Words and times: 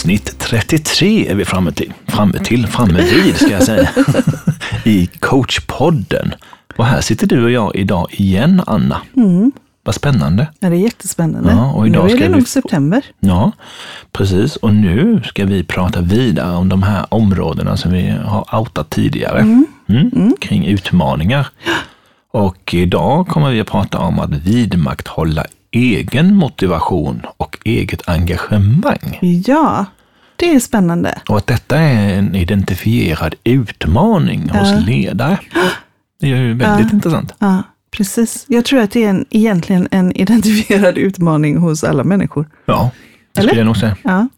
Avsnitt 0.00 0.38
33 0.38 1.28
är 1.28 1.34
vi 1.34 1.44
framme 1.44 1.72
till, 1.72 1.92
framme 2.06 2.38
till, 2.38 2.66
framme 2.66 3.02
vid 3.02 3.36
ska 3.36 3.48
jag 3.50 3.62
säga, 3.62 3.90
i 4.84 5.06
coachpodden. 5.06 6.34
Och 6.76 6.86
här 6.86 7.00
sitter 7.00 7.26
du 7.26 7.44
och 7.44 7.50
jag 7.50 7.76
idag 7.76 8.06
igen, 8.10 8.62
Anna. 8.66 9.00
Mm. 9.16 9.52
Vad 9.82 9.94
spännande. 9.94 10.46
Ja, 10.60 10.70
det 10.70 10.76
är 10.76 10.80
jättespännande. 10.80 11.50
Ja, 11.50 11.72
och 11.72 11.86
idag 11.86 12.06
nu 12.06 12.12
är 12.12 12.18
det 12.18 12.22
vi 12.22 12.28
nog 12.28 12.48
september. 12.48 13.04
Ja, 13.20 13.52
precis. 14.12 14.56
Och 14.56 14.74
nu 14.74 15.22
ska 15.24 15.44
vi 15.44 15.64
prata 15.64 16.00
vidare 16.00 16.56
om 16.56 16.68
de 16.68 16.82
här 16.82 17.06
områdena 17.08 17.76
som 17.76 17.92
vi 17.92 18.10
har 18.24 18.58
outat 18.58 18.90
tidigare. 18.90 19.40
Mm. 19.88 20.36
Kring 20.40 20.66
utmaningar. 20.66 21.48
Och 22.32 22.74
idag 22.74 23.28
kommer 23.28 23.50
vi 23.50 23.60
att 23.60 23.70
prata 23.70 23.98
om 23.98 24.18
att 24.18 24.30
vidmakthålla 24.30 25.46
egen 25.72 26.34
motivation 26.36 27.22
och 27.36 27.58
eget 27.64 28.08
engagemang. 28.08 29.18
Ja, 29.46 29.84
det 30.36 30.50
är 30.54 30.60
spännande. 30.60 31.18
Och 31.28 31.36
att 31.36 31.46
detta 31.46 31.78
är 31.78 32.14
en 32.18 32.34
identifierad 32.34 33.34
utmaning 33.44 34.48
hos 34.50 34.86
ledare. 34.86 35.38
Det 36.20 36.26
är 36.32 36.36
ju 36.36 36.54
väldigt 36.54 36.92
intressant. 36.92 37.34
Ja, 37.38 37.62
precis. 37.90 38.44
Jag 38.48 38.64
tror 38.64 38.80
att 38.80 38.90
det 38.90 39.04
är 39.04 39.10
en, 39.10 39.24
egentligen 39.30 39.88
en 39.90 40.12
identifierad 40.16 40.98
utmaning 40.98 41.56
hos 41.56 41.84
alla 41.84 42.04
människor. 42.04 42.48
Ja, 42.64 42.90
det 43.32 43.40
Eller? 43.40 43.48
skulle 43.48 43.60
jag 43.60 43.66
nog 43.66 43.76
säga. 43.76 43.96
Ja, 44.02 44.28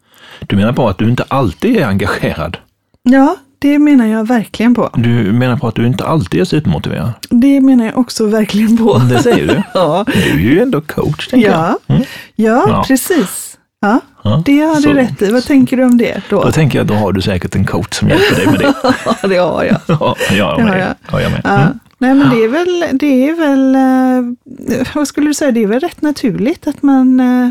Du 0.41 0.57
menar 0.57 0.73
på 0.73 0.89
att 0.89 0.99
du 0.99 1.09
inte 1.11 1.25
alltid 1.29 1.77
är 1.77 1.87
engagerad? 1.87 2.57
ja 3.03 3.37
det 3.63 3.79
menar 3.79 4.07
jag 4.07 4.27
verkligen 4.27 4.75
på. 4.75 4.91
Du 4.95 5.33
menar 5.33 5.57
på 5.57 5.69
att 5.69 5.75
du 5.75 5.87
inte 5.87 6.05
alltid 6.05 6.41
är 6.41 6.45
supermotiverad? 6.45 7.13
Det 7.31 7.61
menar 7.61 7.85
jag 7.85 7.99
också 7.99 8.27
verkligen 8.27 8.77
på. 8.79 8.99
Det 8.99 9.23
säger 9.23 9.47
du. 9.47 9.63
Ja, 9.75 10.05
Du 10.07 10.21
är 10.33 10.39
ju 10.39 10.61
ändå 10.63 10.81
coach, 10.81 11.29
tänker 11.29 11.51
ja, 11.51 11.75
jag. 11.87 11.97
Mm. 11.97 12.07
ja, 12.35 12.65
Ja. 12.69 12.85
precis. 12.89 13.49
Ja, 13.81 14.01
Ja, 14.25 14.43
det 14.47 14.61
har 14.61 14.75
så- 14.75 14.89
du 14.89 14.95
rätt 14.95 15.23
i. 15.23 15.31
Vad 15.31 15.45
tänker 15.45 15.77
du 15.77 15.85
om 15.85 15.99
det 15.99 16.23
då? 16.31 16.43
Då 16.45 16.53
tänker 16.53 16.79
jag, 16.79 16.87
då 16.87 16.95
har 16.95 17.13
du 17.13 17.21
säkert 17.23 17.55
en 17.55 17.65
coach 17.67 17.93
som 17.95 18.09
hjälper 18.09 18.37
dig 18.37 18.47
med 18.47 18.61
det. 18.61 18.75
Ja, 19.23 19.29
det 19.29 19.37
har 19.37 19.65
jag. 19.65 19.77
Ja, 19.87 20.17
jag 20.37 20.57
Det 20.59 20.63
har 20.63 20.77
jag. 20.77 20.95
Ja, 21.13 21.21
jag 21.21 21.33
med. 21.33 21.41
Ja. 21.45 21.51
Mm. 21.61 21.79
Nej, 21.99 22.15
men 22.15 22.31
det 22.31 22.45
är 22.45 22.49
väl, 22.49 22.99
det 22.99 23.29
är 23.29 23.35
väl 23.37 23.75
eh, 23.75 24.87
vad 24.95 25.09
skulle 25.09 25.27
du 25.27 25.35
säga, 25.35 25.51
det 25.51 25.63
är 25.63 25.67
väl 25.67 25.81
rätt 25.81 26.03
naturligt 26.03 26.67
att 26.67 26.83
man 26.83 27.21
eh, 27.21 27.51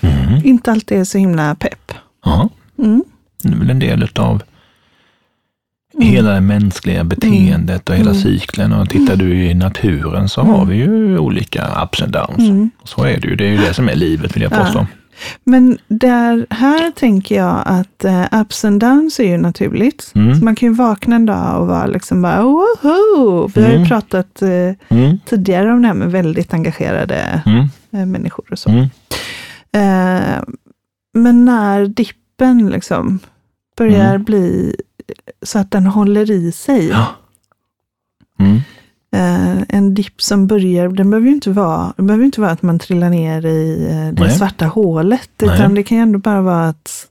Mm. 0.00 0.40
inte 0.44 0.70
alltid 0.72 0.98
är 1.00 1.04
så 1.04 1.18
himla 1.18 1.54
pepp. 1.54 1.92
Ja, 2.24 2.48
Mm. 2.78 3.04
det 3.42 3.48
är 3.48 3.56
väl 3.56 3.70
en 3.70 3.78
del 3.78 4.08
av 4.16 4.42
hela 6.00 6.30
det 6.30 6.40
mänskliga 6.40 7.04
beteendet 7.04 7.88
och 7.88 7.96
hela 7.96 8.10
Mm. 8.10 8.22
cykeln. 8.22 8.72
Och 8.72 8.90
tittar 8.90 9.16
du 9.16 9.44
i 9.44 9.54
naturen 9.54 10.28
så 10.28 10.40
har 10.42 10.64
vi 10.64 10.76
ju 10.76 11.18
olika 11.18 11.82
ups 11.84 12.02
and 12.02 12.12
downs. 12.12 12.38
Mm. 12.38 12.70
Så 12.84 13.04
är 13.04 13.20
det 13.20 13.28
ju. 13.28 13.36
Det 13.36 13.44
är 13.44 13.50
ju 13.50 13.56
det 13.56 13.74
som 13.74 13.88
är 13.88 13.94
livet, 13.94 14.36
vill 14.36 14.42
jag 14.42 14.52
Ja. 14.52 14.56
påstå. 14.64 14.86
Men 15.44 15.78
där, 15.88 16.46
här 16.50 16.90
tänker 16.90 17.34
jag 17.36 17.62
att 17.66 18.04
eh, 18.04 18.24
ups 18.40 18.64
and 18.64 18.80
downs 18.80 19.20
är 19.20 19.24
ju 19.28 19.36
naturligt. 19.36 20.12
Mm. 20.14 20.34
Så 20.38 20.44
man 20.44 20.54
kan 20.56 20.68
ju 20.68 20.74
vakna 20.74 21.16
en 21.16 21.26
dag 21.26 21.60
och 21.60 21.66
vara 21.66 21.86
liksom 21.86 22.22
bara 22.22 22.42
woho! 22.42 23.50
Vi 23.54 23.62
har 23.62 23.68
ju 23.70 23.76
Mm. 23.76 23.88
pratat 23.88 24.42
eh, 24.42 24.48
Mm. 24.98 25.18
tidigare 25.26 25.72
om 25.72 25.82
det 25.82 25.88
här 25.88 25.94
med 25.94 26.12
väldigt 26.12 26.54
engagerade 26.54 27.42
Mm. 27.46 27.64
eh, 27.92 28.06
människor 28.06 28.44
och 28.52 28.58
så. 28.58 28.70
Mm. 28.70 28.82
Eh, 29.72 30.42
men 31.14 31.44
när 31.44 31.86
dippen 31.86 32.66
liksom 32.70 33.18
börjar 33.78 34.10
Mm. 34.10 34.24
bli 34.24 34.76
så 35.42 35.58
att 35.58 35.70
den 35.70 35.86
håller 35.86 36.30
i 36.30 36.52
sig. 36.52 36.88
Ja. 36.88 37.06
Mm. 38.38 38.56
Eh, 39.12 39.62
en 39.68 39.94
dipp 39.94 40.22
som 40.22 40.46
börjar, 40.46 40.88
den 40.88 41.10
behöver 41.10 41.28
ju 41.28 41.34
inte 41.34 41.50
vara, 41.50 41.92
det 41.96 42.02
behöver 42.02 42.24
inte 42.24 42.40
vara 42.40 42.50
att 42.50 42.62
man 42.62 42.78
trillar 42.78 43.10
ner 43.10 43.46
i 43.46 43.86
eh, 43.90 44.14
det 44.14 44.24
Nej. 44.24 44.38
svarta 44.38 44.66
hålet. 44.66 45.30
Nej. 45.42 45.54
Utan 45.54 45.74
det 45.74 45.82
kan 45.82 45.96
ju 45.98 46.02
ändå 46.02 46.18
bara 46.18 46.40
vara 46.42 46.68
att, 46.68 47.08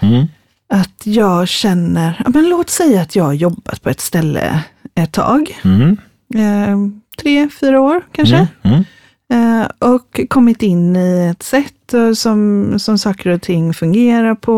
Mm. 0.00 0.26
att 0.68 1.06
jag 1.06 1.48
känner, 1.48 2.22
ja, 2.24 2.30
men 2.34 2.48
låt 2.48 2.70
säga 2.70 3.02
att 3.02 3.16
jag 3.16 3.24
har 3.24 3.32
jobbat 3.32 3.82
på 3.82 3.90
ett 3.90 4.00
ställe 4.00 4.64
ett 4.94 5.12
tag. 5.12 5.58
Mm. 5.64 5.96
Eh, 6.34 6.76
tre, 7.22 7.48
fyra 7.60 7.80
år 7.80 8.02
kanske. 8.12 8.48
Mm. 8.62 8.84
Eh, 9.32 9.90
och 9.90 10.20
kommit 10.30 10.62
in 10.62 10.96
i 10.96 11.28
ett 11.30 11.42
sätt 11.42 11.94
eh, 11.94 12.12
som, 12.12 12.74
som 12.78 12.98
saker 12.98 13.30
och 13.30 13.42
ting 13.42 13.74
fungerar 13.74 14.34
på. 14.34 14.52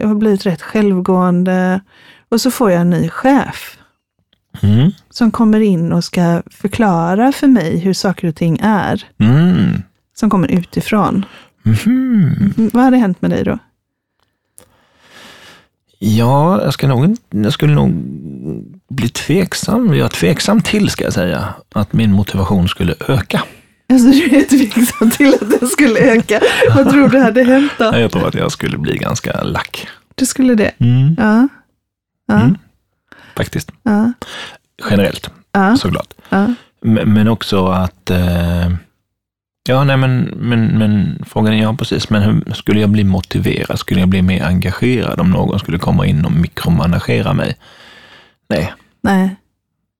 Jag 0.00 0.08
har 0.08 0.14
blivit 0.14 0.46
rätt 0.46 0.62
självgående. 0.62 1.80
Och 2.28 2.40
så 2.40 2.50
får 2.50 2.70
jag 2.70 2.80
en 2.80 2.90
ny 2.90 3.08
chef 3.08 3.76
Mm. 4.62 4.90
som 5.10 5.30
kommer 5.30 5.60
in 5.60 5.92
och 5.92 6.04
ska 6.04 6.42
förklara 6.50 7.32
för 7.32 7.46
mig 7.46 7.78
hur 7.78 7.92
saker 7.92 8.28
och 8.28 8.34
ting 8.36 8.58
är. 8.62 9.04
Mm. 9.18 9.82
Som 10.14 10.30
kommer 10.30 10.48
utifrån. 10.48 11.24
Mm, 11.86 12.70
Vad 12.72 12.84
hade 12.84 12.96
hänt 12.96 13.22
med 13.22 13.30
dig 13.30 13.44
då? 13.44 13.58
Ja, 15.98 16.62
jag, 16.62 16.72
ska 16.74 16.88
nog, 16.88 17.16
jag 17.30 17.52
skulle 17.52 17.74
nog 17.74 17.92
bli 18.88 19.08
tveksam. 19.08 19.94
Jag 19.94 20.04
är 20.04 20.08
tveksam 20.08 20.60
till, 20.60 20.90
ska 20.90 21.04
jag 21.04 21.12
säga, 21.12 21.54
att 21.74 21.92
min 21.92 22.12
motivation 22.12 22.68
skulle 22.68 22.94
öka. 23.08 23.42
Alltså 23.90 24.10
du 24.10 24.36
är 24.36 24.42
tveksam 24.42 25.10
till 25.10 25.34
att 25.34 25.60
den 25.60 25.68
skulle 25.68 26.00
öka. 26.00 26.40
Vad 26.74 26.90
tror 26.90 27.08
du 27.08 27.18
hade 27.18 27.44
hänt 27.44 27.72
då? 27.78 27.84
Jag 27.84 28.10
tror 28.12 28.28
att 28.28 28.34
jag 28.34 28.52
skulle 28.52 28.78
bli 28.78 28.96
ganska 28.96 29.42
lack. 29.42 29.88
Du 30.14 30.26
skulle 30.26 30.54
det? 30.54 30.70
Mm. 30.78 31.14
Ja. 31.18 31.48
Ja. 32.26 32.40
Mm. 32.40 32.58
Faktiskt. 33.36 33.72
Ja. 33.82 34.12
Generellt, 34.90 35.30
Ja. 35.52 35.76
såklart. 35.76 36.14
Ja. 36.28 36.54
Men, 36.80 37.28
också 37.28 37.66
att... 37.66 38.10
Eh, 38.10 38.70
ja, 39.68 39.84
nej, 39.84 39.96
men, 39.96 40.20
men, 40.36 40.66
men 40.78 41.24
frågan 41.28 41.54
är, 41.54 41.62
ja 41.62 41.74
precis, 41.74 42.10
men 42.10 42.22
hur, 42.22 42.52
skulle 42.54 42.80
jag 42.80 42.90
bli 42.90 43.04
motiverad? 43.04 43.78
Skulle 43.78 44.00
jag 44.00 44.08
bli 44.08 44.22
mer 44.22 44.44
engagerad 44.44 45.20
om 45.20 45.30
någon 45.30 45.58
skulle 45.58 45.78
komma 45.78 46.06
in 46.06 46.24
och 46.24 46.32
mikromanagera 46.32 47.32
mig? 47.32 47.56
Nej. 48.48 48.72
Nej, 49.02 49.36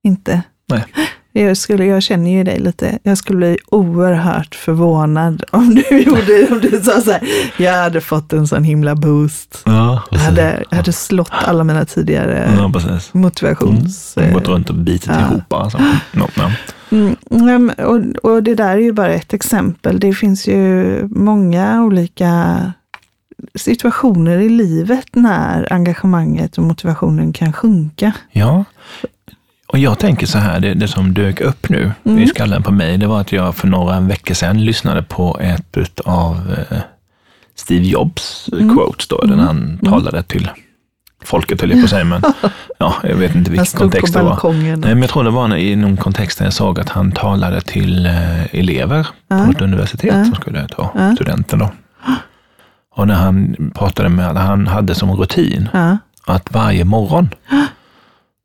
inte. 0.03 0.43
Nej. 0.69 0.85
Jag, 1.33 1.57
skulle, 1.57 1.85
jag 1.85 2.03
känner 2.03 2.31
ju 2.31 2.45
dig 2.45 2.59
lite. 2.59 2.99
Jag 3.03 3.19
skulle 3.19 3.39
bli 3.39 3.59
oerhört 3.67 4.55
förvånad 4.55 5.45
om 5.51 5.75
du 5.75 5.99
gjorde 5.99 6.49
om 6.51 6.61
du 6.61 6.81
sa 6.81 7.01
så 7.01 7.11
här. 7.11 7.23
Jag 7.59 7.73
hade 7.73 8.01
fått 8.01 8.33
en 8.33 8.47
sån 8.47 8.65
himla 8.65 8.95
boost. 8.95 9.63
Ja, 9.65 10.03
Jag 10.11 10.19
hade, 10.19 10.65
jag 10.71 10.77
hade 10.77 10.93
slått 10.93 11.31
alla 11.31 11.65
mina 11.65 11.85
tidigare 11.85 12.53
Ja, 12.59 12.71
precis. 12.73 13.15
motivations... 13.15 14.17
Mm. 14.17 14.33
Gått 14.33 14.49
runt 14.49 14.71
och 14.71 14.77
bitit 14.77 15.11
ja. 15.11 15.21
ihop. 15.21 15.53
Alltså. 15.53 15.79
No, 16.13 16.29
no. 16.37 16.51
Mm, 17.31 17.71
och, 17.79 18.31
och 18.31 18.43
det 18.43 18.55
där 18.55 18.71
är 18.71 18.81
ju 18.81 18.93
bara 18.93 19.13
ett 19.15 19.33
exempel. 19.33 20.01
Det 20.01 20.13
finns 20.13 20.49
ju 20.49 21.09
många 21.09 21.83
olika 21.83 22.73
situationer 23.55 24.39
i 24.39 24.49
livet 24.49 25.07
när 25.13 25.73
engagemanget 25.73 26.59
och 26.59 26.65
motivationen 26.65 27.33
kan 27.33 27.53
sjunka. 27.53 28.13
Ja, 28.33 28.65
och 29.73 29.79
jag 29.79 29.99
tänker 29.99 30.27
så 30.27 30.39
här, 30.39 30.61
det, 30.61 30.75
det 30.75 30.89
som 30.89 31.15
dök 31.15 31.41
upp 31.41 31.69
nu 31.69 31.93
Mm. 32.05 32.19
i 32.19 32.27
skallen 32.27 32.63
på 32.63 32.73
mig, 32.73 32.99
det 32.99 33.07
var 33.07 33.21
att 33.21 33.33
jag 33.33 33.55
för 33.57 33.69
några 33.69 34.01
veckor 34.01 34.35
sedan 34.35 34.65
lyssnade 34.65 35.03
på 35.03 35.39
ett 35.41 36.01
av 36.01 36.55
eh, 36.71 36.79
Steve 37.57 37.85
Jobs 37.87 38.49
Mm. 38.53 38.77
quotes 38.77 39.09
då, 39.09 39.21
där 39.25 39.37
han 39.37 39.79
talade 39.85 40.23
till 40.23 40.51
folket, 41.25 41.61
höll 41.61 41.71
jag 41.71 41.79
på 41.81 41.85
att 41.85 41.91
säga, 41.91 42.05
men 42.05 42.23
ja, 42.79 42.95
jag 43.03 43.17
vet 43.17 43.35
inte 43.35 43.51
vilken 43.51 43.79
kontext 43.79 44.15
det 44.15 44.23
var. 44.23 44.53
Nej, 44.53 44.95
men 44.95 45.01
jag 45.01 45.11
tror 45.11 45.25
det 45.25 45.31
var 45.31 45.57
i 45.57 45.77
någon 45.77 45.97
kontext 45.97 46.39
där 46.39 46.47
jag 46.47 46.53
såg 46.53 46.81
att 46.81 46.89
han 46.89 47.13
talade 47.13 47.61
till 47.61 48.07
eh, 48.07 48.55
elever 48.55 49.07
på 49.29 49.35
ett 49.51 49.61
universitet 49.61 50.15
Ja. 50.17 50.25
som 50.25 50.35
skulle 50.35 50.69
ta 50.69 50.91
Ja. 50.95 51.15
studenten 51.15 51.59
då. 51.59 51.71
Och 52.97 53.07
när 53.09 53.15
han 53.15 53.57
pratade 53.75 54.09
med, 54.09 54.37
han 54.37 54.67
hade 54.67 54.95
som 54.95 55.13
rutin 55.13 55.69
att 56.27 56.53
varje 56.53 56.85
morgon, 56.85 57.29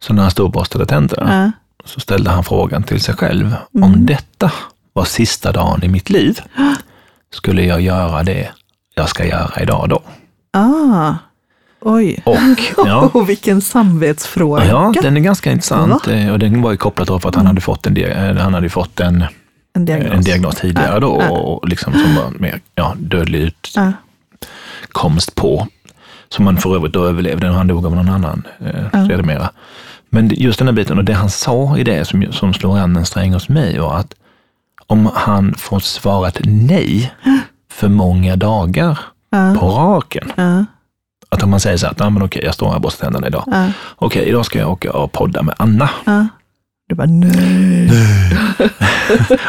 så 0.03 0.13
när 0.13 0.22
han 0.22 0.31
stod 0.31 0.45
och 0.45 0.51
borstade 0.51 0.85
tänderna, 0.85 1.46
ja. 1.46 1.52
så 1.85 1.99
ställde 1.99 2.29
han 2.29 2.43
frågan 2.43 2.84
till 2.84 3.02
sig 3.02 3.16
själv. 3.16 3.46
Mm. 3.75 3.84
Om 3.84 4.05
detta 4.05 4.52
var 4.93 5.05
sista 5.05 5.52
dagen 5.52 5.84
i 5.84 5.87
mitt 5.87 6.09
liv, 6.09 6.40
skulle 7.34 7.64
jag 7.64 7.81
göra 7.81 8.23
det 8.23 8.49
jag 8.96 9.09
ska 9.09 9.25
göra 9.25 9.61
idag 9.61 9.90
då? 9.90 10.02
Ah, 10.53 11.14
oj. 11.81 12.22
Och 12.25 12.37
ja, 12.87 13.09
Och 13.14 13.29
vilken 13.29 13.61
samvetsfråga. 13.61 14.66
ja 14.66 14.93
den 15.02 15.17
är 15.17 15.22
ganska 15.22 15.52
intressant. 15.52 16.08
eh, 16.08 16.29
Och 16.31 16.40
den 16.40 16.61
var 16.61 16.72
ju 16.72 16.78
kopplad 16.78 17.08
till 17.08 17.28
att 17.28 17.35
han 17.35 17.46
hade 17.47 17.61
fått 17.61 17.87
en, 17.87 17.97
eh, 17.97 18.35
han 18.37 18.53
hade 18.53 18.69
fått 18.69 18.99
en, 18.99 19.25
en 19.73 19.85
diagnos. 19.85 20.14
en 20.14 20.22
diagnos 20.22 20.55
tidigare 20.55 20.99
då, 20.99 21.17
ja. 21.22 21.29
och 21.29 21.69
liksom 21.69 21.93
som 21.93 22.16
var 22.16 22.31
mer 22.40 22.61
ja, 22.75 22.93
dödlig 22.97 23.53
utkomst 24.84 25.35
på. 25.35 25.67
Som 26.29 26.46
han 26.46 26.58
för 26.58 26.75
övrigt 26.75 26.93
då 26.93 27.05
överlevde, 27.05 27.47
han 27.47 27.67
dog 27.67 27.85
av 27.85 27.96
någon 27.96 28.09
annan 28.09 28.47
eh, 28.59 28.91
sedermera. 29.08 29.49
Men 30.16 30.29
just 30.34 30.59
den 30.59 30.67
här 30.67 30.73
biten, 30.73 30.97
och 30.97 31.03
det 31.03 31.14
han 31.14 31.29
sa 31.29 31.78
i 31.78 31.84
det 31.84 32.06
som, 32.06 32.32
som 32.32 32.53
slår 32.53 32.78
an 32.78 32.96
en 32.96 33.06
sträng 33.06 33.34
hos 33.34 33.50
mig 33.50 33.79
var 33.79 33.97
att 33.97 34.14
om 34.88 35.09
han 35.16 35.53
får 35.58 35.79
svarat 35.79 36.40
nej 36.44 37.14
för 37.72 37.88
många 37.88 38.35
dagar 38.35 39.00
ja, 39.29 39.56
på 39.59 39.70
raken, 39.70 40.32
ja, 40.35 40.66
att 41.29 41.44
om 41.44 41.50
man 41.50 41.59
säger 41.59 41.78
så 41.78 41.85
här, 41.85 41.94
att 41.94 42.02
ah, 42.02 42.09
men 42.09 42.23
okej, 42.23 42.41
jag 42.46 42.53
står 42.53 42.67
här 42.67 42.76
och 42.76 42.82
borstar 42.82 43.06
tänderna 43.06 43.28
idag. 43.28 43.44
ja, 43.47 43.67
Okej, 43.96 44.29
idag 44.29 44.46
ska 44.46 44.59
jag 44.59 44.72
åka 44.72 44.91
och 44.91 45.12
podda 45.12 45.41
med 45.44 45.56
Anna. 45.58 45.90
ja. 46.06 46.28
Du 46.90 46.96
bara 46.96 47.08
nej. 47.08 47.91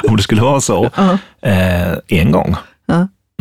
Om 0.09 0.17
det 0.17 0.23
skulle 0.23 0.43
vara 0.43 0.61
så 0.61 0.85
eh, 1.43 1.93
en 2.09 2.31
gång, 2.33 2.57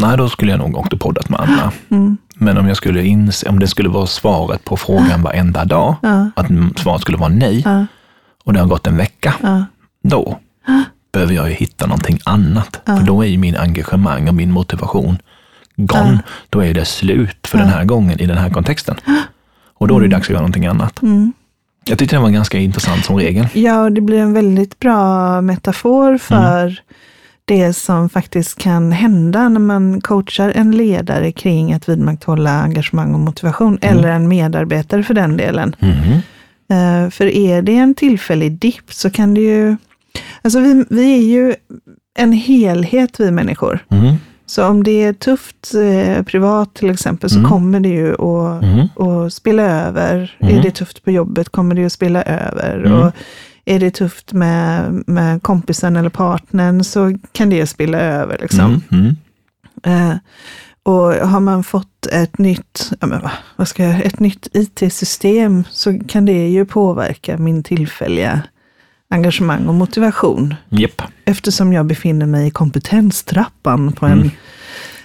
nej 0.02 0.18
då 0.18 0.30
skulle 0.30 0.52
jag 0.52 0.60
nog 0.60 0.78
åkt 0.78 0.94
och 0.94 1.00
poddat 1.00 1.30
med 1.30 1.40
Anna. 1.40 1.72
Mm. 1.90 2.18
Men 2.38 2.58
om, 2.58 2.68
jag 2.68 2.78
skulle 2.78 3.04
inse, 3.06 3.50
om 3.50 3.60
det 3.60 3.68
skulle 3.68 3.90
vara 3.90 4.08
svaret 4.08 4.64
på 4.66 4.78
frågan 4.78 5.22
varenda 5.22 5.66
dag, 5.66 5.96
Ja. 6.02 6.30
att 6.36 6.48
svaret 6.80 7.02
skulle 7.02 7.18
vara 7.18 7.30
nej, 7.30 7.62
Ja. 7.66 7.86
och 8.44 8.54
det 8.54 8.60
har 8.60 8.68
gått 8.68 8.88
en 8.88 8.98
vecka, 8.98 9.34
Ja. 9.42 9.66
då 10.04 10.40
behöver 11.14 11.34
jag 11.34 11.50
ju 11.50 11.56
hitta 11.56 11.86
någonting 11.86 12.20
annat. 12.26 12.82
För 12.86 13.04
då 13.04 13.22
är 13.22 13.28
ju 13.28 13.38
min 13.38 13.56
engagemang 13.56 14.28
och 14.28 14.34
min 14.36 14.52
motivation 14.52 15.18
gone. 15.76 16.20
Då 16.50 16.64
är 16.64 16.74
det 16.74 16.86
slut 16.86 17.48
för 17.48 17.58
den 17.58 17.68
här 17.68 17.86
gången 17.86 18.20
i 18.20 18.26
den 18.26 18.38
här 18.38 18.50
kontexten. 18.50 18.96
Och 19.78 19.88
då 19.88 19.98
är 19.98 20.02
det 20.02 20.08
dags 20.08 20.26
att 20.26 20.30
göra 20.30 20.40
någonting 20.42 20.66
annat. 20.66 21.02
Mm. 21.02 21.34
Jag 21.86 22.00
tyckte 22.00 22.16
det 22.16 22.20
var 22.22 22.30
ganska 22.30 22.58
intressant 22.60 23.06
som 23.06 23.18
regel. 23.18 23.48
Ja, 23.54 23.82
och 23.84 23.92
det 23.92 24.02
blir 24.02 24.20
en 24.20 24.34
väldigt 24.34 24.80
bra 24.80 25.42
metafor 25.42 26.18
för 26.18 26.80
det 27.46 27.74
som 27.74 28.10
faktiskt 28.10 28.58
kan 28.58 28.92
hända 28.92 29.50
när 29.50 29.60
man 29.60 30.02
coachar 30.02 30.52
en 30.56 30.72
ledare 30.72 31.32
kring 31.32 31.74
att 31.74 31.90
vidmakthålla 31.90 32.52
engagemang 32.62 33.14
och 33.14 33.20
motivation, 33.20 33.78
eller 33.82 34.08
en 34.10 34.28
medarbetare 34.28 35.04
för 35.04 35.14
den 35.14 35.38
delen. 35.38 35.76
Eh, 36.70 37.10
för 37.10 37.26
är 37.26 37.62
det 37.62 37.76
en 37.76 37.96
tillfällig 37.96 38.52
dipp 38.52 38.94
så 38.94 39.10
kan 39.10 39.34
det 39.34 39.42
ju... 39.42 39.78
Alltså 40.42 40.60
vi, 40.60 40.86
vi 40.90 41.14
är 41.14 41.22
ju 41.24 41.56
en 42.18 42.32
helhet, 42.32 43.20
vi 43.20 43.32
människor. 43.32 43.80
Mhm. 43.88 44.16
Så 44.48 44.66
om 44.68 44.84
det 44.84 45.04
är 45.04 45.14
tufft 45.14 45.74
eh, 45.76 46.24
privat 46.24 46.74
till 46.74 46.90
exempel 46.90 47.30
så 47.30 47.40
Mm. 47.40 47.50
kommer 47.52 47.80
det 47.80 47.90
ju 47.90 48.14
att, 48.14 48.64
Mhm. 48.64 48.88
att 49.26 49.34
spela 49.34 49.64
över. 49.64 50.38
Mm. 50.40 50.58
Är 50.58 50.62
det 50.62 50.72
tufft 50.72 51.04
på 51.04 51.12
jobbet 51.12 51.50
kommer 51.50 51.76
det 51.76 51.86
att 51.86 51.92
spela 51.92 52.24
över. 52.24 52.84
Mm. 52.86 52.94
Och 53.00 53.12
är 53.66 53.80
det 53.80 53.92
tufft 53.92 54.34
med, 54.34 55.04
med 55.08 55.44
kompisen 55.44 55.96
eller 55.96 56.10
partnern 56.10 56.84
så 56.84 57.18
kan 57.32 57.50
det 57.50 57.68
spilla 57.68 58.00
över. 58.00 58.38
Liksom. 58.42 58.82
Mm. 58.92 59.16
Mm. 59.84 60.12
Eh, 60.12 60.18
och 60.84 61.14
har 61.14 61.40
man 61.40 61.64
fått 61.64 62.06
ett 62.12 62.38
nytt, 62.38 62.92
ja, 63.00 63.32
vad 63.56 63.68
ska 63.68 63.84
jag, 63.84 64.06
ett 64.06 64.20
nytt 64.20 64.48
IT-system 64.54 65.64
så 65.72 66.00
kan 66.08 66.26
det 66.26 66.48
ju 66.48 66.66
påverka 66.66 67.38
min 67.38 67.64
tillfälliga 67.64 68.42
engagemang 69.10 69.66
och 69.66 69.74
motivation 69.74 70.56
Japp. 70.70 71.02
eftersom 71.26 71.74
jag 71.74 71.86
befinner 71.86 72.26
mig 72.26 72.48
i 72.48 72.52
kompetenstrappan 72.52 73.92
på 73.92 74.06
en, 74.06 74.32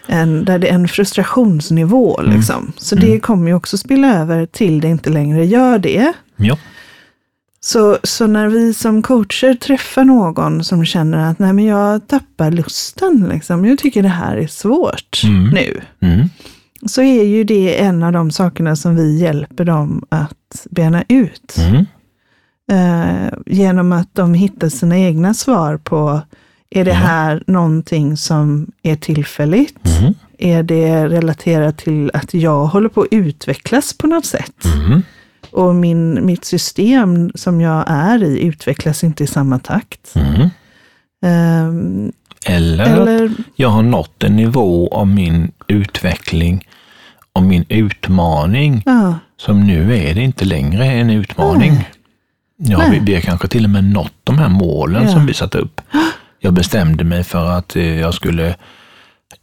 en, 0.06 0.44
där 0.44 0.58
det 0.58 0.68
är 0.68 0.74
en 0.74 0.88
frustrationsnivå. 0.88 2.20
Liksom. 2.22 2.72
Så 2.76 2.94
det 2.94 3.20
kommer 3.20 3.48
ju 3.48 3.54
också 3.54 3.78
spilla 3.78 4.20
över 4.20 4.46
till 4.46 4.80
det 4.80 4.88
inte 4.88 5.10
längre 5.10 5.46
gör 5.46 5.78
det. 5.78 6.12
Ja. 6.36 6.58
Så, 7.62 7.98
så 8.04 8.26
när 8.26 8.48
vi 8.48 8.74
som 8.74 9.02
coacher 9.02 9.54
träffar 9.54 10.04
någon 10.04 10.64
som 10.64 10.84
känner 10.84 11.30
att 11.30 11.38
Nej, 11.38 11.52
men 11.52 11.64
jag 11.64 12.06
tappar 12.08 12.50
lusten, 12.50 13.28
liksom. 13.32 13.64
jag 13.64 13.78
tycker 13.78 14.02
det 14.02 14.08
här 14.08 14.36
är 14.36 14.46
svårt 14.46 15.20
Mm. 15.24 15.44
nu, 15.50 15.80
Mm. 16.00 16.28
så 16.86 17.02
är 17.02 17.22
ju 17.24 17.44
det 17.44 17.80
en 17.82 18.02
av 18.02 18.12
de 18.12 18.30
sakerna 18.30 18.76
som 18.76 18.96
vi 18.96 19.18
hjälper 19.20 19.64
dem 19.64 20.04
att 20.08 20.66
bena 20.70 21.04
ut. 21.08 21.56
Mm. 21.58 21.84
Eh, 22.72 23.32
genom 23.46 23.92
att 23.92 24.08
de 24.14 24.34
hittar 24.34 24.68
sina 24.68 24.98
egna 24.98 25.34
svar 25.34 25.76
på, 25.76 26.20
är 26.70 26.84
det 26.84 26.90
Ja. 26.90 26.96
här 26.96 27.42
någonting 27.46 28.16
som 28.16 28.66
är 28.82 28.96
tillfälligt? 28.96 30.00
Mm. 30.00 30.14
Är 30.38 30.62
det 30.62 31.08
relaterat 31.08 31.78
till 31.78 32.10
att 32.14 32.34
jag 32.34 32.66
håller 32.66 32.88
på 32.88 33.00
att 33.02 33.08
utvecklas 33.10 33.92
på 33.92 34.06
något 34.06 34.26
sätt? 34.26 34.54
Och 35.52 35.74
min, 35.74 36.26
mitt 36.26 36.44
system 36.44 37.30
som 37.34 37.60
jag 37.60 37.84
är 37.86 38.22
i 38.22 38.40
utvecklas 38.42 39.04
inte 39.04 39.24
i 39.24 39.26
samma 39.26 39.58
takt. 39.58 40.14
Mm. 40.14 40.48
Ehm, 41.26 42.12
Eller, 42.46 42.84
eller, 43.00 43.30
jag 43.56 43.68
har 43.68 43.82
nått 43.82 44.24
en 44.24 44.36
nivå 44.36 44.88
av 44.94 45.06
min 45.06 45.52
utveckling 45.66 46.66
och 47.32 47.42
min 47.42 47.64
utmaning 47.68 48.82
ja, 48.86 49.14
som 49.36 49.66
nu 49.66 49.96
är 49.96 50.14
det 50.14 50.20
inte 50.22 50.44
längre 50.44 50.84
en 50.86 51.10
utmaning. 51.10 51.88
Ja, 52.56 52.78
Nej. 52.78 52.90
vi, 52.90 52.98
vi 52.98 53.14
har 53.14 53.20
kanske 53.20 53.48
till 53.48 53.64
och 53.64 53.70
med 53.70 53.84
nått 53.84 54.12
de 54.24 54.38
här 54.38 54.48
målen 54.48 55.02
Ja. 55.04 55.12
som 55.12 55.26
vi 55.26 55.34
satte 55.34 55.58
upp. 55.58 55.80
Jag 56.38 56.52
bestämde 56.52 57.04
mig 57.04 57.24
för 57.24 57.50
att 57.50 57.76
eh, 57.76 58.00
jag 58.00 58.14
skulle, 58.14 58.54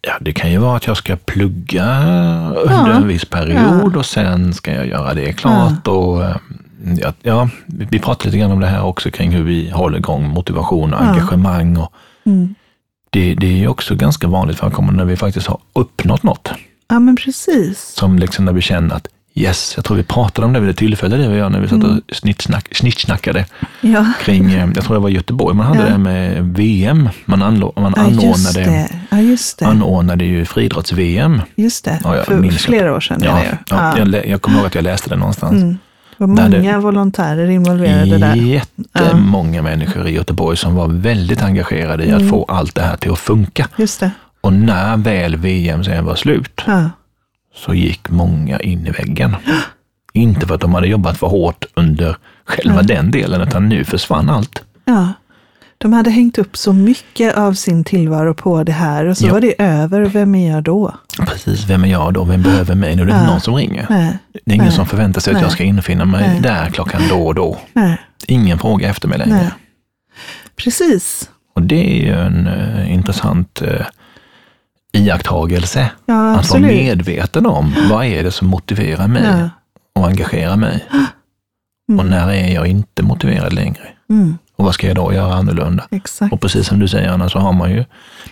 ja 0.02 0.14
det 0.22 0.34
kan 0.34 0.52
ju 0.52 0.58
vara 0.58 0.78
att 0.78 0.88
jag 0.88 0.98
ska 0.98 1.16
plugga 1.16 1.86
under 2.56 2.92
en 2.92 3.08
viss 3.08 3.26
period 3.26 3.96
och 3.96 4.06
sen 4.06 4.54
ska 4.54 4.74
jag 4.74 4.88
göra 4.88 5.14
det 5.14 5.34
klart. 5.34 5.88
Och, 5.88 6.24
eh, 6.24 6.36
ja, 7.02 7.14
ja, 7.22 7.50
vi 7.66 8.00
pratade 8.00 8.26
lite 8.26 8.38
grann 8.38 8.52
om 8.52 8.60
det 8.60 8.68
här 8.68 8.84
också 8.84 9.12
kring 9.12 9.32
hur 9.32 9.44
vi 9.44 9.70
håller 9.70 9.98
igång 9.98 10.30
motivation 10.30 10.94
och 10.94 11.00
Ja. 11.02 11.06
engagemang. 11.10 11.78
Och 11.78 11.94
mm. 12.26 12.56
det, 13.10 13.34
det 13.36 13.64
är 13.64 13.68
också 13.68 13.96
ganska 13.96 14.28
vanligt 14.28 14.58
förekommande 14.60 14.98
när 14.98 15.06
vi 15.10 15.16
faktiskt 15.18 15.48
har 15.48 15.60
uppnått 15.74 16.24
något. 16.24 16.52
ja 16.90 17.00
men 17.00 17.16
precis. 17.16 17.94
Som 17.94 18.20
liksom 18.20 18.46
när 18.46 18.54
vi 18.54 18.62
känner 18.62 18.96
att 18.96 19.08
yes, 19.42 19.74
jag 19.76 19.86
tror 19.86 19.98
vi 19.98 20.04
pratade 20.04 20.46
om 20.48 20.54
det 20.54 20.60
vid 20.60 20.70
ett 20.70 20.78
tillfälle, 20.78 21.18
det 21.18 21.28
vi 21.28 21.38
gör 21.38 21.50
när 21.50 21.60
vi 21.60 21.68
satt 21.68 21.84
Mm. 21.84 21.98
och 22.10 22.16
snittsnack, 22.16 22.76
snittsnackade 22.76 23.46
Ja, 23.82 24.06
kring, 24.24 24.52
eh, 24.54 24.70
jag 24.76 24.84
tror 24.84 24.94
det 24.96 25.00
var 25.02 25.10
Göteborg, 25.10 25.56
man 25.56 25.66
hade 25.68 25.80
Ja. 25.80 25.90
det 25.90 25.98
med 25.98 26.44
VM. 26.56 27.10
Man, 27.26 27.42
anlo, 27.42 27.74
man 27.76 27.94
ja 27.96 28.02
anordnade, 28.04 28.64
det. 28.64 28.90
Ja, 29.10 29.18
just 29.22 29.60
det. 29.60 29.66
anordnade 29.66 30.26
ju 30.26 30.46
friidrotts-VM. 30.46 31.42
Just 31.56 31.86
det. 31.86 32.00
Ja, 32.04 32.24
För 32.24 32.52
flera 32.52 32.96
år 32.96 33.00
sedan. 33.00 33.22
Ja, 33.24 33.42
ja, 33.70 33.98
jag, 33.98 34.28
jag 34.28 34.42
kommer 34.42 34.58
ihåg 34.58 34.68
att 34.68 34.76
jag 34.76 34.84
läste 34.84 35.10
det 35.10 35.16
någonstans. 35.16 35.54
Mm. 35.62 35.78
Var 36.18 36.28
Där 36.28 36.50
det- 36.50 36.58
många 36.58 36.80
volontärer 36.80 37.50
involverade 37.50 38.18
där. 38.18 38.36
Jättemånga 38.36 39.62
människor 39.62 40.08
i 40.08 40.12
Göteborg 40.12 40.58
som 40.58 40.76
var 40.76 40.88
väldigt 40.88 41.44
engagerade 41.44 42.04
i 42.06 42.10
Mm. 42.10 42.24
att 42.24 42.30
få 42.30 42.46
allt 42.48 42.76
det 42.76 42.82
här 42.82 42.98
till 42.98 43.12
att 43.12 43.20
funka. 43.20 43.68
Just 43.78 44.00
det. 44.00 44.12
Och 44.42 44.54
när 44.54 44.98
väl 44.98 45.36
VM 45.36 45.84
sen 45.84 46.06
var 46.06 46.16
slut 46.16 46.62
Ja. 46.66 46.90
Så 47.58 47.74
gick 47.74 48.10
många 48.10 48.60
in 48.60 48.88
i 48.88 48.92
väggen. 48.92 49.36
Inte 50.14 50.48
för 50.48 50.56
att 50.56 50.62
de 50.62 50.74
hade 50.74 50.88
jobbat 50.88 51.18
för 51.18 51.28
hårt 51.28 51.66
under 51.74 52.18
själva 52.46 52.82
den 52.82 53.12
delen, 53.12 53.42
utan 53.42 53.70
nu 53.70 53.84
försvann 53.84 54.30
allt. 54.30 54.64
ja. 54.86 55.14
De 55.80 55.94
hade 55.94 56.10
hängt 56.10 56.38
upp 56.38 56.58
så 56.58 56.74
mycket 56.74 57.38
av 57.38 57.54
sin 57.54 57.84
tillvaro 57.84 58.34
på 58.34 58.64
det 58.64 58.72
här 58.72 59.06
och 59.06 59.18
så 59.18 59.28
Ja. 59.28 59.34
var 59.34 59.42
det 59.42 59.62
över. 59.62 60.02
Vem 60.02 60.36
är 60.36 60.52
jag 60.52 60.64
då? 60.64 60.96
Precis, 61.28 61.66
vem 61.70 61.84
är 61.84 61.88
jag 61.88 62.14
då? 62.14 62.24
Vem 62.24 62.42
behöver 62.42 62.76
mig? 62.76 62.96
Nu 62.96 63.02
är 63.02 63.06
det 63.06 63.12
inte 63.12 63.24
Ja. 63.24 63.32
någon 63.32 63.42
som 63.42 63.56
ringer. 63.56 63.86
Nej, 63.90 64.18
Det 64.34 64.52
är 64.52 64.56
ingen 64.56 64.66
Nej. 64.66 64.76
som 64.76 64.86
förväntar 64.86 65.22
sig 65.22 65.32
att 65.32 65.36
Nej. 65.36 65.44
jag 65.44 65.52
ska 65.52 65.64
infinna 65.64 66.06
mig 66.06 66.40
där 66.44 66.70
klockan 66.70 67.02
då 67.10 67.28
och 67.28 67.36
då. 67.36 67.58
Ingen 68.28 68.60
fråga 68.60 68.90
efter 68.90 69.08
mig 69.08 69.18
längre. 69.18 69.52
Precis. 70.56 71.30
Och 71.56 71.62
det 71.62 72.00
är 72.02 72.06
ju 72.06 72.14
en 72.14 72.48
eh, 72.48 72.94
intressant 72.94 73.62
uh, 73.62 73.82
iakttagelse. 74.92 75.92
Ja, 76.06 76.36
Att 76.36 76.50
vara 76.50 76.60
medveten 76.62 77.46
om 77.46 77.74
vad 77.90 78.06
är 78.06 78.24
det 78.24 78.32
som 78.32 78.48
motiverar 78.48 79.08
mig 79.08 79.24
Ja. 79.26 79.50
och 80.02 80.08
engagerar 80.08 80.56
mig. 80.56 80.86
Mm. 81.90 82.00
Och 82.00 82.06
när 82.06 82.32
är 82.32 82.54
jag 82.54 82.68
inte 82.68 83.04
motiverad 83.04 83.54
längre? 83.54 83.82
Mm, 84.10 84.38
Och 84.56 84.66
vad 84.66 84.74
ska 84.74 84.88
jag 84.88 84.96
då 84.96 85.14
göra 85.14 85.34
annorlunda? 85.34 85.88
exakt. 85.92 86.34
Och 86.34 86.42
precis 86.42 86.68
som 86.68 86.80
du 86.80 86.88
säger 86.88 87.10
Anna, 87.10 87.30
så 87.30 87.40
har 87.40 87.54
man 87.54 87.72
ju 87.72 87.86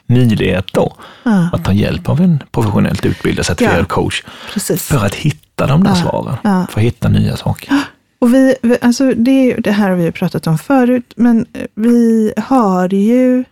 möjlighet 0.06 0.66
då 0.74 0.94
Ja, 1.24 1.50
att 1.54 1.64
ta 1.66 1.72
hjälp 1.74 2.10
av 2.10 2.22
en 2.22 2.44
professionellt 2.52 3.06
utbildad 3.06 3.46
certifierad 3.46 3.88
coach 3.88 4.24
precis. 4.54 4.84
för 4.88 5.06
att 5.06 5.16
hitta 5.16 5.68
de 5.68 5.84
där 5.84 5.94
svaren. 5.96 6.38
För 6.44 6.80
att 6.80 6.86
hitta 6.86 7.10
nya 7.10 7.38
saker. 7.38 7.74
Och 8.20 8.34
vi, 8.34 8.56
alltså 8.82 9.14
det, 9.14 9.56
det 9.56 9.72
här 9.72 9.90
har 9.90 9.96
vi 9.96 10.04
ju 10.04 10.12
pratat 10.12 10.48
om 10.48 10.58
förut, 10.58 11.14
men 11.16 11.46
vi 11.76 12.34
har 12.38 12.94
ju 12.94 13.44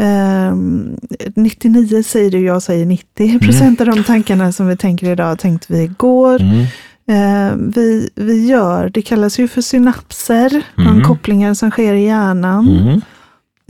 ehm, 0.00 0.96
99 1.42 2.02
säger 2.02 2.30
du, 2.30 2.40
jag 2.40 2.62
säger 2.62 2.86
90 2.86 3.38
procent 3.38 3.80
av 3.80 3.86
de 3.86 4.04
tankarna 4.04 4.52
som 4.52 4.66
vi 4.68 4.76
tänker 4.76 5.10
idag 5.10 5.38
tänkte 5.38 5.72
vi 5.72 5.82
igår. 5.82 6.40
Mm. 6.42 6.64
Eh, 7.10 7.56
vi, 7.74 8.10
vi 8.14 8.46
gör, 8.46 8.88
det 8.88 9.02
kallas 9.02 9.38
ju 9.38 9.48
för 9.48 9.60
synapser, 9.60 10.62
Mm. 10.78 11.02
kopplingar 11.04 11.54
som 11.54 11.70
sker 11.70 11.94
i 11.94 12.04
hjärnan. 12.04 12.68
Mm. 12.68 13.00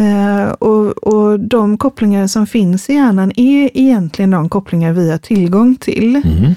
Eh, 0.00 0.48
och, 0.50 0.86
och 1.06 1.40
de 1.40 1.78
kopplingar 1.78 2.26
som 2.26 2.46
finns 2.46 2.90
i 2.90 2.94
hjärnan 2.94 3.32
är 3.36 3.70
egentligen 3.74 4.30
de 4.30 4.48
kopplingar 4.48 4.92
vi 4.92 5.10
har 5.10 5.18
tillgång 5.18 5.76
till. 5.76 6.22
Mm. 6.24 6.54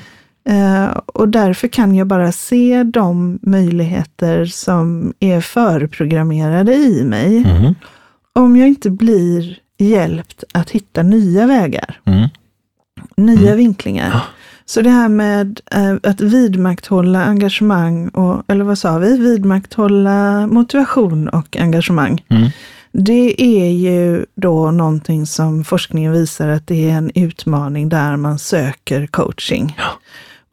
Eh, 0.50 0.90
och 1.06 1.30
därför 1.30 1.68
kan 1.68 1.96
jag 1.96 2.08
bara 2.08 2.32
se 2.32 2.84
de 2.84 3.40
möjligheter 3.42 4.46
som 4.46 5.14
är 5.20 5.42
förprogrammerade 5.42 6.74
i 6.76 7.04
mig. 7.04 7.38
Mm. 7.38 7.76
Om 8.34 8.58
jag 8.58 8.68
inte 8.68 8.90
blir 8.90 9.58
hjälpt 9.86 10.44
att 10.52 10.70
hitta 10.70 11.04
nya 11.04 11.48
vägar, 11.48 12.00
Mm. 12.06 12.30
nya 13.18 13.56
vinklingar. 13.56 14.24
Så 14.66 14.82
det 14.82 14.90
här 14.90 15.10
med 15.10 15.62
eh, 15.72 15.96
att 16.04 16.22
vidmakthålla 16.22 17.24
engagemang, 17.26 18.08
och, 18.10 18.44
eller 18.48 18.64
vad 18.64 18.78
sa 18.78 18.98
vi? 18.98 19.18
Vidmakthålla 19.18 20.48
motivation 20.48 21.30
och 21.30 21.58
engagemang. 21.58 22.24
Mm. 22.30 22.50
Det 22.94 23.42
är 23.42 23.72
ju 23.72 24.26
då 24.36 24.72
någonting 24.72 25.26
som 25.26 25.64
forskningen 25.64 26.12
visar 26.12 26.48
att 26.48 26.68
det 26.68 26.90
är 26.90 26.94
en 26.94 27.12
utmaning 27.16 27.90
där 27.90 28.16
man 28.16 28.40
söker 28.40 29.08
coaching. 29.08 29.76
Ja. 29.78 29.84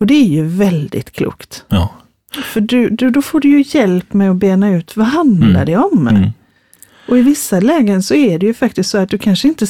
Och 0.01 0.07
det 0.07 0.15
är 0.15 0.25
ju 0.29 0.45
väldigt 0.47 1.11
klokt. 1.13 1.65
Ja. 1.69 1.91
För 2.45 2.61
du, 2.61 2.89
du, 2.91 3.11
då 3.11 3.23
får 3.23 3.41
du 3.41 3.49
ju 3.49 3.65
hjälp 3.79 4.13
med 4.13 4.31
att 4.31 4.37
bena 4.37 4.71
ut 4.71 4.97
vad 4.97 5.07
handlar 5.07 5.49
Mm. 5.49 5.67
det 5.67 5.77
om? 5.77 6.09
Mm. 6.09 6.31
Och 7.09 7.19
i 7.19 7.23
vissa 7.23 7.61
lägen 7.61 8.03
så 8.03 8.15
är 8.15 8.39
det 8.39 8.47
ju 8.47 8.55
faktiskt 8.55 8.91
så 8.91 8.99
att 8.99 9.09
du 9.09 9.19
kanske 9.19 9.49
inte, 9.49 9.67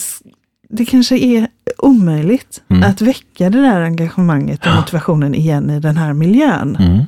det 0.68 0.84
kanske 0.84 1.18
är 1.18 1.48
omöjligt 1.78 2.60
Mm. 2.70 2.90
att 2.90 3.00
väcka 3.00 3.50
det 3.50 3.60
där 3.60 3.80
engagemanget 3.80 4.66
och 4.66 4.74
motivationen 4.74 5.34
igen 5.34 5.70
i 5.70 5.80
den 5.80 5.96
här 5.96 6.12
miljön. 6.12 6.76
Mm. 6.80 7.04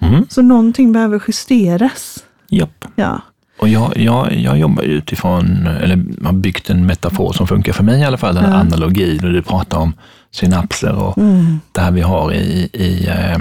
Mm. 0.00 0.26
Så 0.28 0.42
någonting 0.42 0.92
behöver 0.92 1.22
justeras. 1.28 2.24
Japp. 2.50 2.84
Ja. 2.96 3.20
Och 3.58 3.68
jag, 3.68 3.96
jag, 3.96 4.32
jag 4.34 4.58
jobbar 4.58 4.82
utifrån, 4.82 5.66
eller 5.66 6.24
har 6.24 6.32
byggt 6.32 6.70
en 6.70 6.86
metafor 6.86 7.32
som 7.32 7.46
funkar 7.46 7.72
för 7.72 7.84
mig 7.84 8.00
i 8.00 8.04
alla 8.04 8.16
fall, 8.18 8.36
här 8.36 8.50
Ja. 8.50 8.60
analogin 8.60 9.24
och 9.24 9.32
du 9.32 9.42
pratar 9.42 9.78
om 9.78 9.92
synapser 10.30 10.94
och 10.94 11.18
Mm. 11.18 11.60
det 11.72 11.80
här 11.80 11.90
vi 11.90 12.00
har 12.00 12.32
i, 12.32 12.68
i 12.72 13.06
eh, 13.08 13.38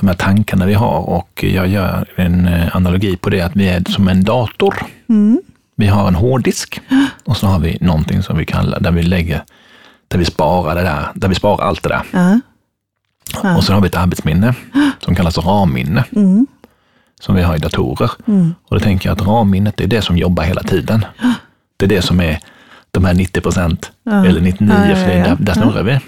de 0.00 0.08
här 0.08 0.14
tankarna 0.14 0.66
vi 0.66 0.74
har 0.74 0.98
och 1.08 1.44
jag 1.44 1.68
gör 1.68 2.08
en 2.16 2.46
eh, 2.48 2.76
analogi 2.76 3.16
på 3.16 3.30
det 3.30 3.40
att 3.40 3.56
vi 3.56 3.68
är 3.68 3.82
som 3.90 4.08
en 4.08 4.24
dator. 4.24 4.74
Mm. 5.08 5.40
Vi 5.76 5.86
har 5.86 6.08
en 6.08 6.14
hårddisk 6.14 6.80
och 7.24 7.36
så 7.36 7.46
har 7.46 7.58
vi 7.58 7.78
någonting 7.80 8.22
som 8.22 8.38
vi 8.38 8.44
kallar, 8.44 8.80
där 8.80 8.90
vi 8.92 9.02
lägger, 9.02 9.42
där 10.08 10.18
vi 10.18 10.24
sparar 10.24 10.74
det 10.74 10.82
där, 10.82 11.08
där 11.14 11.28
vi 11.28 11.34
sparar 11.34 11.64
allt 11.64 11.82
det 11.82 11.88
där. 11.88 12.02
Ja. 12.12 12.40
Ja. 13.42 13.56
Och 13.56 13.64
så 13.64 13.72
har 13.72 13.80
vi 13.80 13.86
ett 13.86 13.96
arbetsminne 13.96 14.54
som 15.00 15.14
kallas 15.14 15.38
ramminne, 15.38 16.04
Mm. 16.16 16.46
som 17.20 17.34
vi 17.34 17.42
har 17.42 17.56
i 17.56 17.58
datorer. 17.58 18.10
Mm. 18.26 18.54
Och 18.68 18.76
då 18.76 18.80
tänker 18.80 19.08
jag 19.08 19.20
att 19.20 19.26
ramminnet 19.26 19.80
är 19.80 19.86
det 19.86 20.02
som 20.02 20.16
jobbar 20.16 20.42
hela 20.44 20.62
tiden. 20.62 21.04
Det 21.78 21.84
är 21.86 21.88
det 21.88 22.02
som 22.02 22.20
är 22.20 22.38
de 22.90 23.04
här 23.04 23.14
90 23.14 23.40
procent, 23.40 23.92
Ja. 24.02 24.26
eller 24.26 24.40
99, 24.40 24.74
Ja, 24.78 24.88
ja, 24.88 24.94
för 24.96 25.16
ja. 25.16 25.24
där, 25.24 25.36
där 25.40 25.52
snurrar 25.54 25.82
vi. 25.82 25.98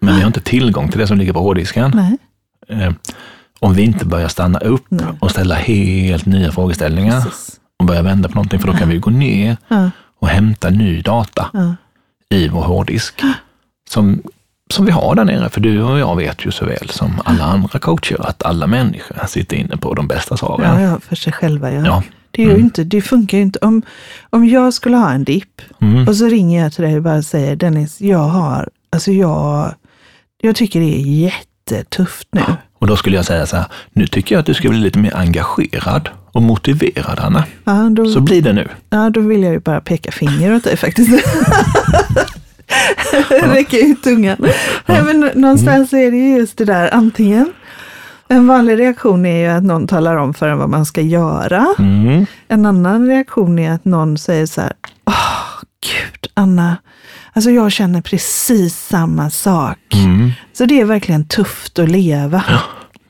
Men 0.00 0.14
vi 0.14 0.20
har 0.20 0.26
inte 0.26 0.40
tillgång 0.40 0.88
till 0.88 0.98
det 0.98 1.06
som 1.06 1.18
ligger 1.18 1.32
på 1.32 1.40
hårddisken. 1.40 1.92
Nej. 1.94 2.18
Eh, 2.70 2.92
om 3.60 3.74
vi 3.74 3.82
inte 3.82 4.04
börjar 4.06 4.28
stanna 4.28 4.58
upp 4.58 4.84
Nej. 4.88 5.06
och 5.20 5.30
ställa 5.30 5.54
helt 5.54 6.26
nya 6.26 6.52
frågeställningar 6.52 7.20
Precis. 7.22 7.60
och 7.78 7.84
börja 7.84 8.02
vända 8.02 8.28
på 8.28 8.34
någonting, 8.34 8.60
för 8.60 8.66
då 8.66 8.74
kan 8.74 8.88
vi 8.88 8.98
gå 8.98 9.10
ner 9.10 9.56
Ja. 9.68 9.90
och 10.20 10.28
hämta 10.28 10.70
ny 10.70 11.00
data 11.02 11.50
Ja. 11.52 11.74
i 12.36 12.48
vår 12.48 12.62
hårddisk. 12.62 13.22
Som, 13.90 14.22
som 14.70 14.84
vi 14.86 14.92
har 14.92 15.14
där 15.14 15.24
nere, 15.24 15.48
för 15.48 15.60
du 15.60 15.82
och 15.82 15.98
jag 15.98 16.16
vet 16.16 16.46
ju 16.46 16.50
så 16.50 16.64
väl 16.64 16.88
som 16.90 17.10
alla 17.24 17.44
andra 17.44 17.78
coacher 17.78 18.26
att 18.26 18.42
alla 18.42 18.66
människor 18.66 19.26
sitter 19.26 19.56
inne 19.56 19.76
på 19.76 19.94
de 19.94 20.08
bästa 20.08 20.36
svaren. 20.36 20.80
Ja, 20.82 20.90
ja, 20.90 21.00
för 21.00 21.16
sig 21.16 21.32
själva. 21.32 21.70
Ja. 21.72 22.02
Det, 22.30 22.42
är 22.42 22.46
ju 22.50 22.56
inte, 22.58 22.84
det 22.84 23.00
funkar 23.02 23.36
ju 23.38 23.42
inte. 23.42 23.58
Om, 23.58 23.82
om 24.30 24.44
jag 24.48 24.74
skulle 24.74 24.96
ha 24.96 25.12
en 25.12 25.24
dipp 25.24 25.60
Mm. 25.82 26.08
och 26.08 26.16
så 26.16 26.26
ringer 26.26 26.62
jag 26.62 26.72
till 26.72 26.84
dig 26.84 26.96
och 26.96 27.02
bara 27.02 27.22
säger 27.22 27.56
Dennis, 27.56 28.00
jag 28.00 28.18
har, 28.18 28.68
alltså 28.92 29.12
jag, 29.12 29.74
jag 30.42 30.56
tycker 30.56 30.80
det 30.80 30.96
är 31.00 31.00
jättetufft 31.70 32.28
nu. 32.32 32.42
Och 32.78 32.86
då 32.86 32.96
skulle 32.96 33.16
jag 33.16 33.24
säga 33.24 33.46
så 33.46 33.56
här, 33.56 33.66
nu 33.92 34.06
tycker 34.06 34.34
jag 34.34 34.40
att 34.40 34.46
du 34.46 34.54
ska 34.54 34.68
bli 34.68 34.78
lite 34.78 34.98
mer 34.98 35.16
engagerad 35.16 36.08
och 36.32 36.42
motiverad, 36.42 37.18
Anna. 37.20 37.44
Ja, 37.64 37.88
då, 37.90 38.06
Så 38.06 38.20
blir 38.20 38.42
det 38.42 38.52
nu. 38.52 38.68
ja, 38.90 39.10
då 39.10 39.20
vill 39.20 39.42
jag 39.42 39.52
ju 39.52 39.58
bara 39.60 39.80
peka 39.80 40.12
finger 40.12 40.54
åt 40.54 40.64
dig 40.64 40.76
faktiskt. 40.76 41.10
Räcka 43.42 43.78
ut 43.78 44.02
tungan. 44.02 44.36
Nej, 44.86 45.02
men 45.02 45.30
någonstans 45.34 45.92
är 45.92 46.10
det 46.10 46.16
ju 46.16 46.36
just 46.36 46.56
det 46.58 46.64
där, 46.64 46.94
antingen 46.94 47.52
en 48.28 48.46
vanlig 48.46 48.78
reaktion 48.78 49.26
är 49.26 49.36
ju 49.38 49.46
att 49.46 49.62
någon 49.64 49.86
talar 49.86 50.16
om 50.16 50.34
för 50.34 50.48
en 50.48 50.58
vad 50.58 50.68
man 50.68 50.86
ska 50.86 51.00
göra. 51.00 51.66
Mm. 51.78 52.26
En 52.48 52.66
annan 52.66 53.06
reaktion 53.06 53.58
är 53.58 53.72
att 53.72 53.84
någon 53.84 54.18
säger 54.18 54.46
så 54.46 54.60
här, 54.60 54.72
åh 55.06 55.62
gud 55.80 56.26
Anna, 56.34 56.76
alltså 57.32 57.50
jag 57.50 57.72
känner 57.72 58.00
precis 58.00 58.76
samma 58.76 59.30
sak. 59.30 59.78
Mm. 59.94 60.32
Så 60.52 60.64
det 60.64 60.80
är 60.80 60.84
verkligen 60.84 61.24
tufft 61.24 61.78
att 61.78 61.88
leva. 61.88 62.44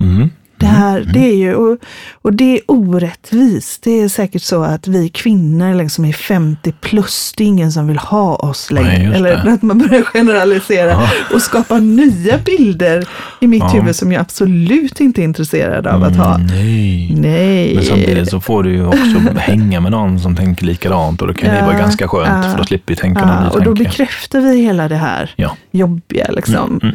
Mm. 0.00 0.30
Det 0.60 0.66
här, 0.66 1.10
det 1.14 1.18
är 1.30 1.34
ju, 1.36 1.54
och, 1.54 1.78
och 2.22 2.32
det 2.32 2.56
är 2.56 2.60
orättvist. 2.66 3.82
Det 3.82 3.90
är 4.00 4.08
säkert 4.08 4.42
så 4.42 4.62
att 4.62 4.88
vi 4.88 5.08
kvinnor 5.08 5.74
liksom 5.74 6.04
är 6.04 6.12
50 6.12 6.72
plus, 6.80 7.32
det 7.36 7.44
är 7.44 7.48
ingen 7.48 7.72
som 7.72 7.86
vill 7.86 7.98
ha 7.98 8.34
oss 8.36 8.70
längre. 8.70 9.08
Nej, 9.08 9.16
Eller 9.16 9.44
det. 9.44 9.52
att 9.52 9.62
man 9.62 9.78
börjar 9.78 10.02
generalisera 10.02 10.90
Ja. 10.90 11.08
och 11.34 11.42
skapa 11.42 11.78
nya 11.78 12.38
bilder 12.38 13.08
i 13.40 13.46
mitt 13.46 13.62
Ja. 13.62 13.68
huvud 13.68 13.96
som 13.96 14.12
jag 14.12 14.20
absolut 14.20 15.00
inte 15.00 15.22
är 15.22 15.24
intresserad 15.24 15.86
av 15.86 16.02
att 16.04 16.16
ha. 16.16 16.34
Mm, 16.34 16.46
nej. 16.46 17.14
Nej. 17.16 17.74
Men 17.74 17.84
samtidigt 17.84 18.30
så 18.30 18.40
får 18.40 18.62
du 18.62 18.70
ju 18.72 18.86
också 18.86 19.18
hänga 19.36 19.80
med 19.80 19.92
någon 19.92 20.20
som 20.20 20.36
tänker 20.36 20.66
likadant 20.66 21.22
och 21.22 21.28
då 21.28 21.34
kan 21.34 21.50
det 21.50 21.58
Ja, 21.58 21.66
vara 21.66 21.78
ganska 21.78 22.08
skönt 22.08 22.44
ja. 22.44 22.50
för 22.50 22.58
då 22.58 22.64
slipper 22.64 22.92
vi 22.94 22.96
tänka 23.00 23.20
Ja, 23.20 23.40
ny 23.40 23.46
och 23.48 23.58
då 23.58 23.64
tanke. 23.64 23.84
bekräftar 23.84 24.40
vi 24.40 24.62
hela 24.62 24.88
det 24.88 24.96
här 24.96 25.34
jobbiga. 25.70 26.26
Liksom. 26.30 26.80
Mm. 26.82 26.94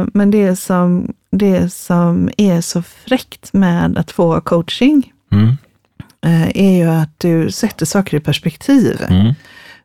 Eh, 0.00 0.06
Men 0.14 0.30
det 0.30 0.56
som, 0.56 1.12
det 1.30 1.72
som 1.72 2.30
är 2.36 2.60
så 2.60 2.82
fräckt 2.82 3.52
med 3.52 3.98
att 3.98 4.10
få 4.10 4.40
coaching 4.40 5.12
Mm. 5.32 5.48
eh, 6.26 6.48
är 6.56 6.76
ju 6.78 6.88
att 6.90 7.20
du 7.20 7.50
sätter 7.50 7.86
saker 7.86 8.16
i 8.16 8.20
perspektiv 8.20 9.02
Mm. 9.08 9.34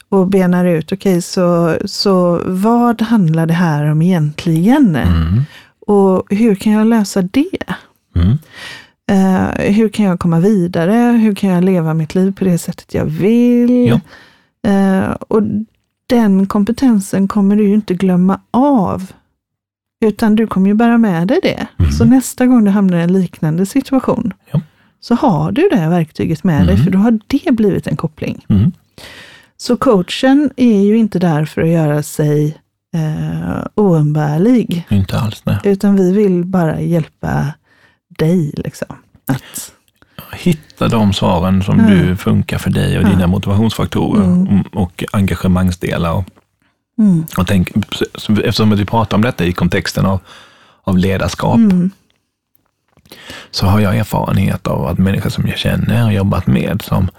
och 0.09 0.27
benar 0.27 0.65
ut, 0.65 0.91
okej, 0.91 1.21
så, 1.21 1.77
så 1.85 2.41
vad 2.45 3.01
handlar 3.01 3.45
det 3.45 3.53
här 3.53 3.85
om 3.91 4.01
egentligen? 4.01 4.95
Mm. 4.95 5.41
Och 5.87 6.23
hur 6.29 6.55
kan 6.55 6.71
jag 6.73 6.87
lösa 6.87 7.21
det? 7.21 7.73
Mm. 8.15 8.37
Eh, 9.11 9.71
hur 9.73 9.89
kan 9.89 10.05
jag 10.05 10.19
komma 10.19 10.39
vidare? 10.39 10.93
Hur 11.17 11.35
kan 11.35 11.49
jag 11.49 11.63
leva 11.63 11.93
mitt 11.93 12.15
liv 12.15 12.31
på 12.35 12.43
det 12.45 12.57
sättet 12.57 12.93
jag 12.93 13.05
vill? 13.05 13.87
Ja. 13.87 13.99
Eh, 14.71 15.09
och 15.11 15.41
den 16.07 16.47
kompetensen 16.47 17.27
kommer 17.27 17.55
du 17.55 17.63
ju 17.67 17.73
inte 17.73 17.93
glömma 17.93 18.39
av. 18.51 19.11
Utan 20.03 20.35
du 20.35 20.47
kommer 20.47 20.67
ju 20.67 20.73
bära 20.73 20.97
med 20.97 21.27
dig 21.27 21.39
det. 21.43 21.67
Mm. 21.79 21.91
Så 21.91 22.05
nästa 22.05 22.45
gång 22.45 22.63
du 22.65 22.71
hamnar 22.71 22.97
i 22.97 23.01
en 23.01 23.13
liknande 23.13 23.65
situation, 23.65 24.33
Ja. 24.51 24.61
så 24.99 25.15
har 25.15 25.51
du 25.51 25.69
det 25.71 25.89
verktyget 25.89 26.43
med 26.43 26.65
dig, 26.65 26.73
Mm. 26.75 26.83
för 26.85 26.91
då 26.91 26.97
har 26.99 27.19
det 27.27 27.51
blivit 27.51 27.87
en 27.87 27.97
koppling. 27.97 28.45
Mm. 28.49 28.71
Så 29.57 29.77
coachen 29.77 30.49
är 30.57 30.79
ju 30.81 30.97
inte 30.97 31.19
där 31.19 31.45
för 31.45 31.61
att 31.61 31.67
göra 31.67 32.03
sig 32.03 32.57
eh, 32.95 33.65
oumbärlig, 33.75 34.85
Inte 34.89 35.19
alls, 35.19 35.41
nej. 35.45 35.57
utan 35.63 35.95
vi 35.95 36.11
vill 36.11 36.45
bara 36.45 36.81
hjälpa 36.81 37.45
dig. 38.19 38.53
Liksom, 38.57 38.95
att 39.27 39.71
Hitta 40.33 40.87
de 40.87 41.13
svaren 41.13 41.63
som 41.63 41.79
Ja. 41.79 41.85
du 41.87 42.15
funkar 42.15 42.57
för 42.57 42.69
dig 42.69 42.97
och 42.97 43.03
Ja. 43.03 43.09
dina 43.09 43.27
motivationsfaktorer 43.27 44.23
Mm. 44.23 44.61
och 44.61 45.03
engagemangsdelar. 45.11 46.13
Och, 46.13 46.23
mm, 46.99 47.25
och 47.37 47.47
tänk, 47.47 47.71
eftersom 48.43 48.69
vi 48.69 48.85
pratar 48.85 49.17
om 49.17 49.21
detta 49.23 49.45
i 49.45 49.53
kontexten 49.53 50.05
av, 50.05 50.19
av 50.83 50.97
ledarskap, 50.97 51.55
mm, 51.55 51.91
så 53.51 53.65
har 53.65 53.79
jag 53.79 53.97
erfarenhet 53.97 54.67
av 54.67 54.85
att 54.87 54.97
människor 54.97 55.29
som 55.29 55.47
jag 55.47 55.57
känner 55.57 56.05
och 56.05 56.13
jobbat 56.13 56.47
med 56.47 56.81
som 56.81 57.09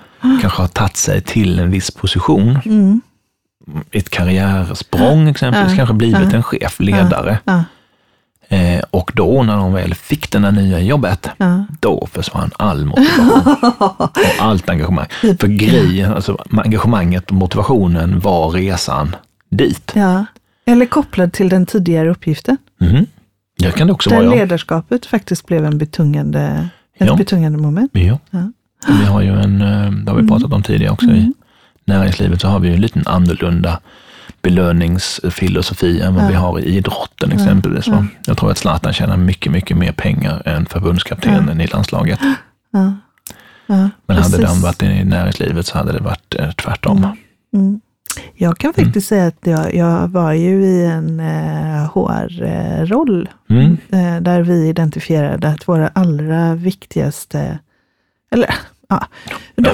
kanske 0.41 0.63
har 0.63 0.69
tagit 0.69 0.97
sig 0.97 1.21
till 1.21 1.59
en 1.59 1.71
viss 1.71 1.91
position, 1.91 2.59
mm, 2.65 3.01
ett 3.91 4.11
karriärsprång 4.11 5.29
exempelvis, 5.29 5.71
Ja. 5.71 5.77
kanske 5.77 5.95
blivit 5.95 6.31
Ja. 6.31 6.37
en 6.37 6.43
chef, 6.43 6.81
ledare. 6.81 7.39
ja, 7.45 7.65
Eh, 8.49 8.81
och 8.91 9.13
då 9.15 9.43
när 9.43 9.57
de 9.57 9.73
väl 9.73 9.95
fick 9.95 10.31
det 10.33 10.39
där 10.39 10.53
nya 10.53 10.81
jobbet, 10.81 11.29
ja. 11.37 11.65
då 11.81 12.09
försvann 12.13 12.51
all 12.59 12.85
motivation. 12.85 13.43
Och 13.79 14.19
allt 14.39 14.69
engagemang. 14.71 15.07
För 15.21 15.47
grejen, 15.47 16.13
alltså 16.15 16.45
engagemanget 16.51 17.27
och 17.31 17.37
motivationen 17.37 18.21
var 18.21 18.51
resan 18.51 19.17
dit. 19.57 19.93
ja. 19.95 20.27
Eller 20.67 20.87
kopplad 20.87 21.33
till 21.33 21.49
den 21.49 21.67
tidigare 21.67 22.11
uppgiften. 22.11 22.57
Mhm. 22.81 23.07
Det 23.59 23.71
kan 23.71 23.87
det 23.87 23.93
också 23.93 24.11
Där 24.11 24.17
vara. 24.17 24.27
Ja. 24.27 24.35
ledarskapet 24.35 25.07
faktiskt 25.07 25.47
blev 25.47 25.65
en 25.65 25.79
betungande, 25.79 26.69
ett 26.99 27.07
Ja. 27.07 27.17
betungande 27.17 27.59
moment. 27.59 27.91
Ja. 27.95 28.19
Ja. 28.31 28.51
Vi 29.01 29.05
har 29.05 29.23
ju 29.23 29.29
en, 29.41 29.61
eh, 29.63 29.91
det 29.91 30.11
har 30.13 30.19
vi 30.21 30.29
pratat 30.29 30.53
om 30.53 30.63
tidigare 30.63 30.93
också, 30.93 31.07
i 31.11 31.33
näringslivet 31.85 32.41
så 32.41 32.49
har 32.49 32.59
vi 32.59 32.69
ju 32.69 32.75
en 32.75 32.81
liten 32.81 33.03
annorlunda 33.07 33.81
belöningsfilosofi 34.43 36.01
än 36.01 36.15
vad 36.15 36.25
Ja. 36.25 36.29
vi 36.29 36.35
har 36.35 36.59
i 36.61 36.77
idrotten 36.77 37.33
exempelvis. 37.33 37.89
va. 37.89 38.07
Jag 38.27 38.39
tror 38.39 38.51
att 38.51 38.59
Zlatan 38.59 38.93
tjänar 38.93 39.17
mycket, 39.17 39.53
mycket 39.53 39.77
mer 39.77 39.93
pengar 39.93 40.43
än 40.49 40.67
förbundskaptenen 40.67 41.61
i 41.61 41.67
landslaget. 41.67 42.19
Ja. 42.71 42.93
Ja, 43.67 43.91
Men 44.07 44.17
hade 44.17 44.37
precis. 44.37 44.53
den 44.53 44.61
varit 44.63 44.83
i 44.83 45.05
näringslivet 45.05 45.67
så 45.67 45.79
hade 45.79 45.93
det 45.93 45.99
varit 46.01 46.35
eh, 46.39 46.51
tvärtom. 46.51 47.07
Mm. 47.55 47.81
Jag 48.35 48.59
kan 48.59 48.73
faktiskt 48.75 49.09
säga 49.09 49.27
att 49.27 49.39
jag, 49.47 49.75
jag 49.75 50.09
var 50.09 50.33
ju 50.33 50.65
i 50.65 50.85
en 50.87 51.21
eh, 51.21 51.91
HR-roll 51.95 53.29
Mm. 53.51 53.77
eh, 53.91 54.21
där 54.23 54.41
vi 54.43 54.69
identifierade 54.69 55.49
att 55.49 55.69
våra 55.69 55.89
allra 55.89 56.55
viktigaste, 56.55 57.59
eller 58.31 58.55
ja, 58.89 59.07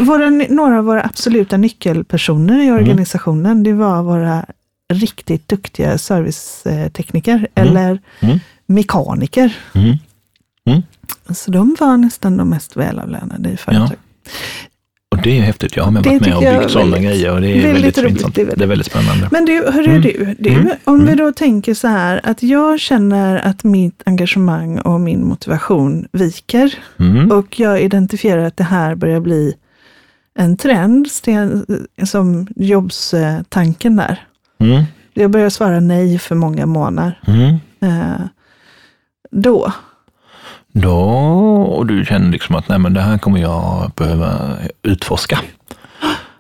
Våra, 0.00 0.30
några 0.30 0.78
av 0.78 0.85
våra 0.85 1.02
absoluta 1.04 1.56
nyckelpersoner 1.56 2.62
i 2.62 2.70
organisationen, 2.70 3.62
det 3.62 3.73
var 3.73 4.02
våra 4.02 4.44
riktigt 4.92 5.49
duktiga 5.49 5.99
servicetekniker 5.99 7.49
eller 7.54 7.99
Mm. 8.20 8.38
mekaniker. 8.66 9.56
Mm. 9.75 9.97
Så 11.35 11.50
de 11.50 11.76
var 11.80 11.97
nästan 11.97 12.37
de 12.37 12.49
mest 12.49 12.76
välavlönade 12.76 13.50
i 13.50 13.56
företaget. 13.56 13.99
Och 15.11 15.23
det 15.23 15.38
är 15.38 15.43
häftigt. 15.43 15.76
Jag 15.76 15.85
har 15.85 15.90
med 15.90 16.05
varit 16.05 16.21
med 16.21 16.35
och 16.35 16.40
byggt 16.40 16.52
är 16.52 16.69
sådana 16.69 16.99
grejer 16.99 17.33
och 17.33 17.40
det 17.40 17.49
är 17.49 17.62
väldigt 17.73 17.99
väldigt, 17.99 18.23
roligt. 18.23 18.35
Det 18.35 18.40
är 18.40 18.45
väldigt- 18.45 18.59
Det 18.59 18.64
är 18.64 18.69
väldigt 18.69 18.87
spännande. 18.87 19.29
Men 19.33 19.45
du, 19.45 19.64
hörru 19.73 19.85
Mm. 19.90 20.02
du, 20.02 20.35
du 20.38 20.50
Mm. 20.50 20.69
om 20.85 20.99
vi 20.99 21.12
Mm. 21.12 21.17
då 21.17 21.33
tänker 21.33 21.75
så 21.75 21.88
här 21.88 22.21
att 22.25 22.43
jag 22.43 22.81
känner 22.81 23.37
att 23.37 23.64
mitt 23.64 24.02
engagemang 24.07 24.79
och 24.79 25.00
min 25.00 25.25
motivation 25.26 26.07
viker 26.12 26.75
Mm. 27.00 27.31
och 27.33 27.61
jag 27.61 27.81
identifierar 27.83 28.45
att 28.45 28.57
det 28.57 28.64
här 28.64 28.95
börjar 28.95 29.21
bli 29.21 29.55
en 30.38 30.57
trend, 30.57 31.09
som 32.05 32.47
jobbstanken 32.57 33.97
där. 33.97 34.25
Mm. 34.61 34.85
jag 35.14 35.31
börjar 35.31 35.50
svara 35.50 35.81
nej 35.81 36.19
för 36.19 36.35
många 36.35 36.67
månader. 36.67 37.21
Mm. 37.26 37.57
Eh, 37.83 38.21
då, 39.31 39.73
Då, 40.73 40.99
och 41.62 41.87
du 41.87 42.05
känner 42.05 42.33
liksom 42.33 42.55
att 42.55 42.69
nej, 42.69 42.79
men 42.79 42.95
det 42.95 43.00
här 43.00 43.19
kommer 43.19 43.41
jag 43.41 43.91
behöva 43.97 44.57
utforska. 44.83 45.39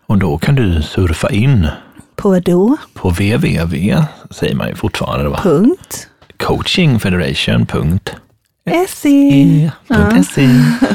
Och 0.06 0.18
då 0.18 0.38
kan 0.38 0.54
du 0.54 0.82
surfa 0.82 1.30
in 1.30 1.68
på 2.16 2.38
då, 2.38 2.76
på 2.94 3.08
www, 3.08 4.04
säger 4.30 4.54
man 4.54 4.68
ju 4.68 4.74
fortfarande, 4.74 5.28
va? 5.28 5.40
punkt, 5.42 6.08
coachingfederation.se. 6.36 8.86
se. 8.88 9.70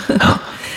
Ja. 0.07 0.17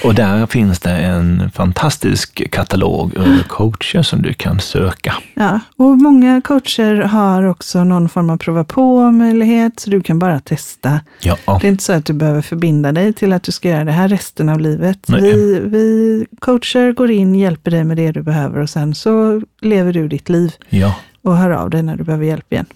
Och 0.04 0.14
där 0.14 0.46
finns 0.46 0.80
det 0.80 0.90
en 0.90 1.50
fantastisk 1.54 2.50
katalog 2.50 3.16
över 3.16 3.42
coacher 3.48 4.02
som 4.02 4.22
du 4.22 4.32
kan 4.32 4.60
söka. 4.60 5.14
Ja, 5.34 5.60
och 5.76 5.98
många 5.98 6.40
coacher 6.40 6.94
har 7.02 7.42
också 7.44 7.84
någon 7.84 8.08
form 8.08 8.30
av 8.30 8.36
prova 8.36 8.64
på-möjlighet, 8.64 9.80
så 9.80 9.90
du 9.90 10.00
kan 10.00 10.18
bara 10.18 10.40
testa. 10.40 11.00
Ja, 11.20 11.36
Det 11.60 11.66
är 11.66 11.70
inte 11.70 11.84
så 11.84 11.92
att 11.92 12.04
du 12.04 12.12
behöver 12.12 12.42
förbinda 12.42 12.92
dig 12.92 13.12
till 13.12 13.32
att 13.32 13.42
du 13.42 13.52
ska 13.52 13.68
göra 13.68 13.84
det 13.84 13.92
här 13.92 14.08
resten 14.08 14.48
av 14.48 14.60
livet. 14.60 14.98
Nej. 15.08 15.20
Vi, 15.20 15.60
vi 15.60 16.26
coacher 16.40 16.92
går 16.92 17.10
in, 17.10 17.34
hjälper 17.34 17.70
dig 17.70 17.84
med 17.84 17.96
det 17.96 18.12
du 18.12 18.22
behöver 18.22 18.60
och 18.60 18.70
sen 18.70 18.94
så 18.94 19.42
lever 19.60 19.92
du 19.92 20.08
ditt 20.08 20.28
liv 20.28 20.52
ja. 20.68 20.94
och 21.22 21.36
hör 21.36 21.50
av 21.50 21.70
dig 21.70 21.82
när 21.82 21.96
du 21.96 22.04
behöver 22.04 22.24
hjälp 22.26 22.52
igen. 22.52 22.66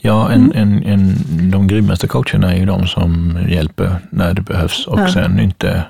Ja, 0.00 0.30
en, 0.30 0.52
en, 0.52 0.82
en, 0.82 1.14
de 1.50 1.66
grymmaste 1.66 2.06
coacherna 2.08 2.54
är 2.54 2.58
ju 2.58 2.66
de 2.66 2.86
som 2.86 3.38
hjälper 3.48 3.96
när 4.10 4.34
det 4.34 4.42
behövs 4.42 4.86
och 4.86 5.00
Ja. 5.00 5.12
sen 5.12 5.40
inte 5.40 5.82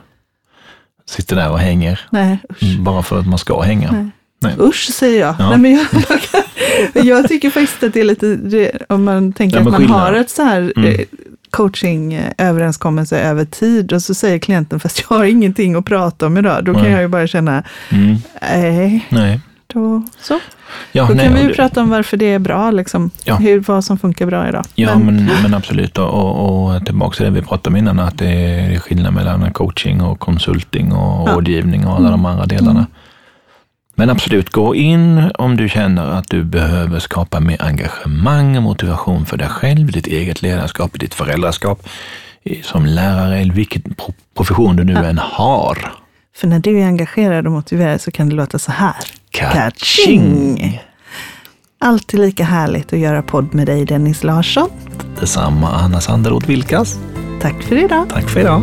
sitter 1.07 1.37
där 1.37 1.51
och 1.51 1.59
hänger 1.59 2.01
Nej, 2.11 2.39
usch. 2.63 2.79
bara 2.79 3.03
för 3.03 3.19
att 3.21 3.27
man 3.27 3.39
ska 3.39 3.61
hänga. 3.61 3.93
Nej. 3.93 4.07
Nej. 4.41 4.55
Usch 4.69 4.91
säger 4.93 5.21
jag. 5.21 5.35
Ja. 5.39 5.49
Nej, 5.51 5.59
men 5.59 5.73
jag, 5.73 5.87
jag 7.07 7.29
tycker 7.29 7.51
faktiskt 7.51 7.83
att 7.83 7.93
det 7.95 8.01
är 8.01 8.05
lite, 8.05 8.79
om 8.89 9.05
man 9.05 9.33
tänker 9.33 9.57
Ja, 9.57 9.61
att 9.63 9.71
man 9.71 9.81
skillnad. 9.81 10.01
har 10.01 10.13
ett 10.13 10.31
så 10.31 10.43
här 10.43 10.73
Mm. 10.77 10.91
eh, 10.95 11.01
coachingöverenskommelse 11.51 13.19
över 13.21 13.45
tid 13.45 13.93
och 13.93 14.03
så 14.03 14.15
säger 14.15 14.39
klienten, 14.39 14.81
fast 14.81 15.01
jag 15.11 15.17
har 15.17 15.25
ingenting 15.25 15.75
att 15.75 15.85
prata 15.85 16.27
om 16.27 16.37
idag. 16.39 16.65
Då 16.65 16.75
kan 16.75 16.91
jag 16.91 17.01
ju 17.01 17.09
bara 17.09 17.27
känna, 17.27 17.63
Mm. 17.91 18.17
nej, 18.43 19.07
Nej. 19.09 19.41
Då 19.73 20.03
så. 20.21 20.39
Ja, 20.93 21.07
Då 21.07 21.15
nej, 21.15 21.27
kan 21.27 21.35
vi 21.35 21.41
och 21.45 21.49
ju 21.49 21.55
prata 21.55 21.83
om 21.83 21.91
varför 21.91 22.17
det 22.17 22.27
är 22.33 22.39
bra, 22.39 22.71
liksom. 22.71 23.11
Ja. 23.25 23.37
Hur, 23.37 23.61
vad 23.61 23.85
som 23.85 23.99
funkar 23.99 24.27
bra 24.27 24.49
idag. 24.49 24.65
Ja, 24.75 24.99
men, 24.99 25.25
men 25.43 25.55
absolut. 25.55 25.99
Och, 25.99 26.09
och, 26.09 26.75
och 26.75 26.85
tillbaka 26.87 27.17
till 27.17 27.25
det 27.25 27.31
vi 27.31 27.43
pratade 27.43 27.69
om 27.69 27.77
innan, 27.77 27.99
att 28.01 28.19
det 28.19 28.27
är 28.31 28.79
skillnad 28.79 29.15
mellan 29.15 29.53
coaching 29.53 30.01
och 30.03 30.19
konsulting 30.21 30.93
och 30.93 31.29
Ja. 31.29 31.35
rådgivning 31.35 31.87
och 31.87 31.97
alla 31.97 32.11
de 32.11 32.27
andra 32.27 32.47
delarna. 32.47 32.87
Men 33.95 34.11
absolut, 34.11 34.51
gå 34.51 34.75
in 34.75 35.31
om 35.35 35.57
du 35.57 35.69
känner 35.69 36.07
att 36.07 36.31
du 36.31 36.45
behöver 36.45 36.99
skapa 36.99 37.41
mer 37.41 37.63
engagemang 37.63 38.57
och 38.57 38.63
motivation 38.63 39.27
för 39.27 39.37
dig 39.37 39.49
själv, 39.49 39.93
ditt 39.93 40.07
eget 40.07 40.43
ledarskap, 40.43 40.91
ditt 41.01 41.15
föräldraskap, 41.15 41.89
som 42.63 42.87
lärare 42.87 43.39
eller 43.39 43.55
vilken 43.55 43.83
pro- 43.83 44.15
profession 44.37 44.77
du 44.77 44.85
nu 44.85 44.95
än 44.95 45.19
har. 45.19 45.93
För 46.35 46.47
när 46.49 46.59
du 46.59 46.81
är 46.81 46.87
engagerad 46.87 47.47
och 47.47 47.53
motiverad 47.53 48.01
så 48.01 48.11
kan 48.11 48.29
det 48.29 48.35
låta 48.35 48.59
så 48.59 48.73
här. 48.73 48.97
Kaching! 49.31 50.81
Alltid 51.79 52.21
lika 52.21 52.45
härligt 52.45 52.93
att 52.93 52.99
göra 52.99 53.23
podd 53.23 53.55
med 53.55 53.67
dig 53.67 53.85
Dennis 53.85 54.25
Larsson. 54.25 54.71
Detsamma 55.21 55.69
Anna 55.69 56.01
Sanderoth 56.01 56.49
Vilkas. 56.49 56.99
Tack 57.41 57.63
för 57.63 57.85
idag. 57.85 58.09
Tack 58.09 58.31
för 58.31 58.41
idag. 58.41 58.63